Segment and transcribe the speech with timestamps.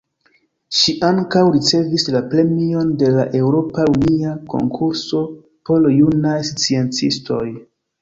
[0.77, 5.23] Ŝi ankaŭ ricevis la Premion de la Eŭropa Unia Konkurso
[5.69, 7.43] por Junaj Sciencistoj.